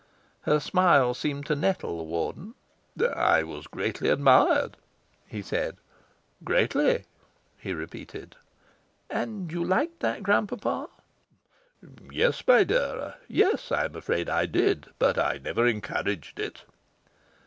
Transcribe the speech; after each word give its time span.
Her 0.45 0.59
smile 0.59 1.13
seemed 1.13 1.45
to 1.45 1.55
nettle 1.55 1.97
the 1.99 2.03
Warden. 2.03 2.55
"I 3.15 3.43
was 3.43 3.67
greatly 3.67 4.09
admired," 4.09 4.75
he 5.27 5.43
said. 5.43 5.77
"Greatly," 6.43 7.05
he 7.59 7.71
repeated. 7.73 8.35
"And 9.11 9.51
you 9.51 9.63
liked 9.63 9.99
that, 9.99 10.23
grand 10.23 10.49
papa?" 10.49 10.89
"Yes, 12.09 12.41
my 12.47 12.63
dear. 12.63 13.13
Yes, 13.27 13.71
I 13.71 13.85
am 13.85 13.95
afraid 13.95 14.27
I 14.27 14.47
did. 14.47 14.87
But 14.97 15.19
I 15.19 15.37
never 15.37 15.67
encouraged 15.67 16.39
it." 16.39 16.63